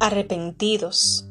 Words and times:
arrepentidos. 0.00 1.26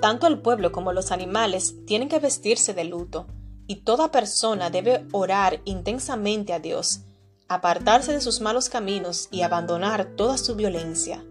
Tanto 0.00 0.28
el 0.28 0.40
pueblo 0.40 0.72
como 0.72 0.92
los 0.92 1.10
animales 1.10 1.74
tienen 1.84 2.08
que 2.08 2.20
vestirse 2.20 2.72
de 2.72 2.84
luto, 2.84 3.26
y 3.66 3.82
toda 3.82 4.10
persona 4.10 4.70
debe 4.70 5.06
orar 5.12 5.60
intensamente 5.64 6.52
a 6.52 6.58
Dios, 6.58 7.00
apartarse 7.48 8.12
de 8.12 8.20
sus 8.20 8.40
malos 8.40 8.68
caminos 8.68 9.28
y 9.30 9.42
abandonar 9.42 10.16
toda 10.16 10.38
su 10.38 10.54
violencia. 10.54 11.22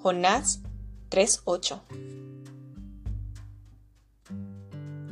Jonás 0.00 0.60
3:8 1.10 1.80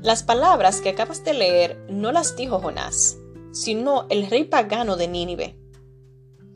Las 0.00 0.22
palabras 0.22 0.80
que 0.80 0.90
acabas 0.90 1.24
de 1.24 1.34
leer 1.34 1.86
no 1.90 2.12
las 2.12 2.36
dijo 2.36 2.60
Jonás, 2.60 3.16
sino 3.52 4.06
el 4.08 4.30
rey 4.30 4.44
pagano 4.44 4.96
de 4.96 5.08
Nínive 5.08 5.63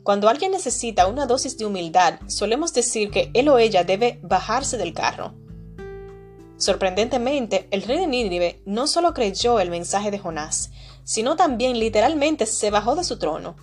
cuando 0.09 0.27
alguien 0.27 0.51
necesita 0.51 1.05
una 1.05 1.27
dosis 1.27 1.55
de 1.59 1.67
humildad, 1.67 2.15
solemos 2.25 2.73
decir 2.73 3.11
que 3.11 3.29
él 3.35 3.47
o 3.47 3.59
ella 3.59 3.83
debe 3.83 4.19
bajarse 4.23 4.75
del 4.75 4.91
carro. 4.91 5.35
Sorprendentemente, 6.57 7.67
el 7.69 7.83
rey 7.83 7.99
de 7.99 8.07
Nínive 8.07 8.63
no 8.65 8.87
solo 8.87 9.13
creyó 9.13 9.59
el 9.59 9.69
mensaje 9.69 10.09
de 10.09 10.17
Jonás, 10.17 10.71
sino 11.03 11.35
también 11.35 11.77
literalmente 11.77 12.47
se 12.47 12.71
bajó 12.71 12.95
de 12.95 13.03
su 13.03 13.19
trono. 13.19 13.55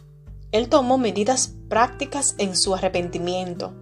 Él 0.53 0.69
tomó 0.69 0.99
medidas 0.99 1.57
prácticas 1.69 2.37
en 2.39 2.55
su 2.55 2.77
arrepentimiento, 2.77 3.75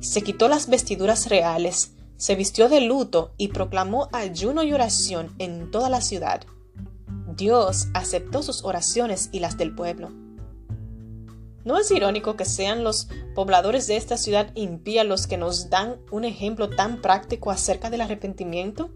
se 0.00 0.22
quitó 0.22 0.48
las 0.48 0.68
vestiduras 0.68 1.28
reales, 1.28 1.92
se 2.16 2.34
vistió 2.34 2.68
de 2.68 2.80
luto 2.80 3.32
y 3.36 3.46
proclamó 3.46 4.08
ayuno 4.12 4.64
y 4.64 4.72
oración 4.72 5.36
en 5.38 5.70
toda 5.70 5.88
la 5.88 6.00
ciudad. 6.00 6.40
Dios 7.36 7.86
aceptó 7.94 8.42
sus 8.42 8.64
oraciones 8.64 9.28
y 9.30 9.38
las 9.38 9.56
del 9.56 9.72
pueblo. 9.72 10.10
¿No 11.68 11.76
es 11.76 11.90
irónico 11.90 12.34
que 12.34 12.46
sean 12.46 12.82
los 12.82 13.08
pobladores 13.34 13.86
de 13.86 13.98
esta 13.98 14.16
ciudad 14.16 14.52
impía 14.54 15.04
los 15.04 15.26
que 15.26 15.36
nos 15.36 15.68
dan 15.68 15.96
un 16.10 16.24
ejemplo 16.24 16.70
tan 16.70 17.02
práctico 17.02 17.50
acerca 17.50 17.90
del 17.90 18.00
arrepentimiento? 18.00 18.88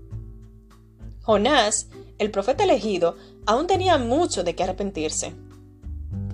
Jonás, 1.20 1.88
el 2.16 2.30
profeta 2.30 2.64
elegido, 2.64 3.16
aún 3.44 3.66
tenía 3.66 3.98
mucho 3.98 4.42
de 4.42 4.54
qué 4.54 4.64
arrepentirse. 4.64 5.34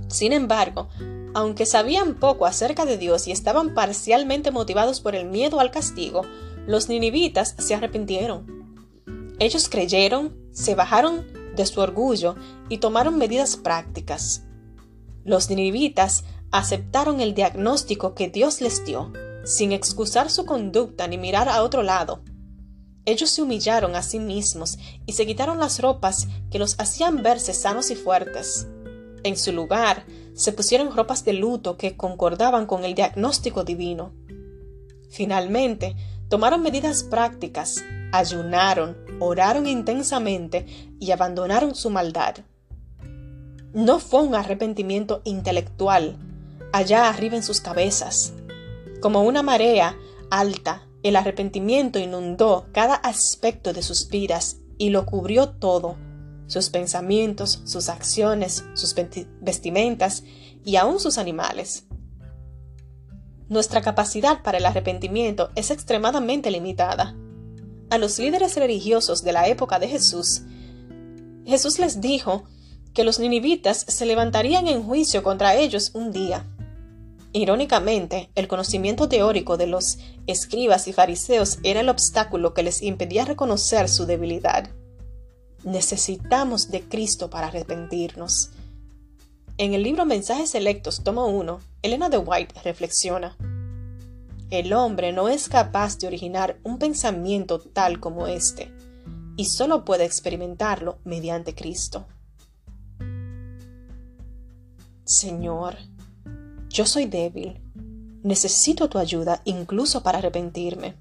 Sin 0.06 0.32
embargo, 0.32 0.88
aunque 1.34 1.66
sabían 1.66 2.14
poco 2.14 2.46
acerca 2.46 2.84
de 2.84 2.98
Dios 2.98 3.26
y 3.26 3.32
estaban 3.32 3.74
parcialmente 3.74 4.52
motivados 4.52 5.00
por 5.00 5.16
el 5.16 5.26
miedo 5.26 5.58
al 5.58 5.72
castigo, 5.72 6.22
los 6.68 6.88
ninivitas 6.88 7.56
se 7.58 7.74
arrepintieron. 7.74 8.94
Ellos 9.40 9.68
creyeron, 9.68 10.36
se 10.52 10.76
bajaron 10.76 11.26
de 11.56 11.66
su 11.66 11.80
orgullo 11.80 12.36
y 12.68 12.78
tomaron 12.78 13.18
medidas 13.18 13.56
prácticas. 13.56 14.44
Los 15.28 15.50
ninivitas 15.50 16.24
aceptaron 16.52 17.20
el 17.20 17.34
diagnóstico 17.34 18.14
que 18.14 18.30
Dios 18.30 18.62
les 18.62 18.86
dio, 18.86 19.12
sin 19.44 19.72
excusar 19.72 20.30
su 20.30 20.46
conducta 20.46 21.06
ni 21.06 21.18
mirar 21.18 21.50
a 21.50 21.62
otro 21.62 21.82
lado. 21.82 22.22
Ellos 23.04 23.28
se 23.28 23.42
humillaron 23.42 23.94
a 23.94 24.02
sí 24.02 24.20
mismos 24.20 24.78
y 25.04 25.12
se 25.12 25.26
quitaron 25.26 25.58
las 25.58 25.82
ropas 25.82 26.28
que 26.50 26.58
los 26.58 26.80
hacían 26.80 27.22
verse 27.22 27.52
sanos 27.52 27.90
y 27.90 27.94
fuertes. 27.94 28.68
En 29.22 29.36
su 29.36 29.52
lugar, 29.52 30.06
se 30.32 30.52
pusieron 30.52 30.96
ropas 30.96 31.26
de 31.26 31.34
luto 31.34 31.76
que 31.76 31.94
concordaban 31.94 32.64
con 32.64 32.86
el 32.86 32.94
diagnóstico 32.94 33.64
divino. 33.64 34.14
Finalmente, 35.10 35.94
tomaron 36.30 36.62
medidas 36.62 37.04
prácticas, 37.04 37.84
ayunaron, 38.12 38.96
oraron 39.20 39.66
intensamente 39.66 40.64
y 40.98 41.10
abandonaron 41.10 41.74
su 41.74 41.90
maldad. 41.90 42.36
No 43.72 43.98
fue 43.98 44.22
un 44.22 44.34
arrepentimiento 44.34 45.20
intelectual, 45.24 46.16
allá 46.72 47.08
arriba 47.08 47.36
en 47.36 47.42
sus 47.42 47.60
cabezas. 47.60 48.32
Como 49.00 49.22
una 49.22 49.42
marea 49.42 49.96
alta, 50.30 50.88
el 51.02 51.16
arrepentimiento 51.16 51.98
inundó 51.98 52.66
cada 52.72 52.94
aspecto 52.94 53.72
de 53.72 53.82
sus 53.82 54.08
vidas 54.08 54.58
y 54.78 54.90
lo 54.90 55.06
cubrió 55.06 55.50
todo, 55.50 55.96
sus 56.46 56.70
pensamientos, 56.70 57.60
sus 57.64 57.88
acciones, 57.88 58.64
sus 58.74 58.94
vestimentas 59.40 60.24
y 60.64 60.76
aún 60.76 60.98
sus 60.98 61.18
animales. 61.18 61.84
Nuestra 63.48 63.80
capacidad 63.82 64.42
para 64.42 64.58
el 64.58 64.66
arrepentimiento 64.66 65.50
es 65.54 65.70
extremadamente 65.70 66.50
limitada. 66.50 67.16
A 67.90 67.98
los 67.98 68.18
líderes 68.18 68.56
religiosos 68.56 69.22
de 69.24 69.32
la 69.32 69.46
época 69.48 69.78
de 69.78 69.88
Jesús, 69.88 70.42
Jesús 71.46 71.78
les 71.78 72.00
dijo 72.00 72.44
que 72.98 73.04
los 73.04 73.20
ninivitas 73.20 73.84
se 73.86 74.06
levantarían 74.06 74.66
en 74.66 74.82
juicio 74.82 75.22
contra 75.22 75.54
ellos 75.54 75.92
un 75.94 76.10
día. 76.10 76.44
Irónicamente, 77.32 78.28
el 78.34 78.48
conocimiento 78.48 79.08
teórico 79.08 79.56
de 79.56 79.68
los 79.68 79.98
escribas 80.26 80.88
y 80.88 80.92
fariseos 80.92 81.60
era 81.62 81.78
el 81.78 81.90
obstáculo 81.90 82.54
que 82.54 82.64
les 82.64 82.82
impedía 82.82 83.24
reconocer 83.24 83.88
su 83.88 84.04
debilidad. 84.04 84.70
Necesitamos 85.62 86.72
de 86.72 86.88
Cristo 86.88 87.30
para 87.30 87.46
arrepentirnos. 87.46 88.50
En 89.58 89.74
el 89.74 89.84
libro 89.84 90.04
Mensajes 90.04 90.50
Selectos, 90.50 91.04
tomo 91.04 91.28
1, 91.28 91.60
Elena 91.82 92.08
de 92.08 92.18
White 92.18 92.60
reflexiona. 92.64 93.36
El 94.50 94.72
hombre 94.72 95.12
no 95.12 95.28
es 95.28 95.48
capaz 95.48 95.98
de 95.98 96.08
originar 96.08 96.58
un 96.64 96.80
pensamiento 96.80 97.60
tal 97.60 98.00
como 98.00 98.26
este, 98.26 98.72
y 99.36 99.44
solo 99.44 99.84
puede 99.84 100.04
experimentarlo 100.04 100.98
mediante 101.04 101.54
Cristo. 101.54 102.04
Señor, 105.08 105.78
yo 106.68 106.84
soy 106.84 107.06
débil, 107.06 107.62
necesito 108.22 108.90
tu 108.90 108.98
ayuda 108.98 109.40
incluso 109.46 110.02
para 110.02 110.18
arrepentirme. 110.18 110.96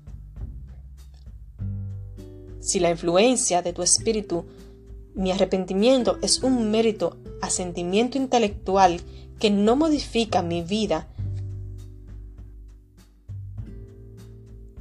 Si 2.61 2.79
la 2.79 2.89
influencia 2.89 3.61
de 3.61 3.73
tu 3.73 3.81
espíritu, 3.81 4.45
mi 5.13 5.33
arrepentimiento 5.33 6.19
es 6.21 6.41
un 6.41 6.71
mérito 6.71 7.17
asentimiento 7.41 8.17
intelectual 8.17 9.01
que 9.41 9.49
no 9.49 9.75
modifica 9.75 10.41
mi 10.41 10.61
vida, 10.61 11.09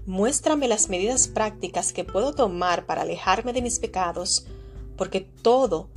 muéstrame 0.07 0.69
las 0.69 0.89
medidas 0.89 1.27
prácticas 1.27 1.93
que 1.93 2.05
puedo 2.05 2.33
tomar 2.33 2.87
para 2.87 3.03
alejarme 3.03 3.53
de 3.53 3.63
mis 3.63 3.81
pecados, 3.81 4.47
porque 4.97 5.21
todo, 5.21 5.89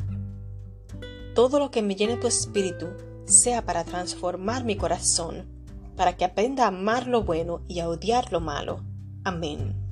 todo 1.35 1.59
lo 1.59 1.69
que 1.69 1.83
me 1.83 1.95
llene 1.95 2.17
tu 2.17 2.25
espíritu 2.25 2.87
sea 3.29 3.65
para 3.65 3.83
transformar 3.83 4.63
mi 4.63 4.75
corazón, 4.75 5.47
para 5.95 6.17
que 6.17 6.25
aprenda 6.25 6.65
a 6.65 6.67
amar 6.67 7.07
lo 7.07 7.23
bueno 7.23 7.61
y 7.67 7.79
a 7.79 7.89
odiar 7.89 8.31
lo 8.31 8.39
malo. 8.39 8.83
Amén. 9.23 9.88